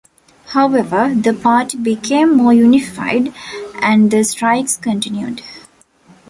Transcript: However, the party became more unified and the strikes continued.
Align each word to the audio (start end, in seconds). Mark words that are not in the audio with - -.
However, 0.47 1.13
the 1.13 1.31
party 1.31 1.77
became 1.77 2.35
more 2.35 2.53
unified 2.53 3.31
and 3.83 4.09
the 4.09 4.23
strikes 4.23 4.75
continued. 4.75 5.43